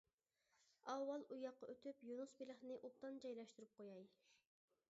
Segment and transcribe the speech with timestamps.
[0.93, 4.09] ئاۋۋال ئۇياققا ئۆتۈپ، يۇنۇس بېلىقىنى ئوبدان جايلاشتۇرۇپ قوياي.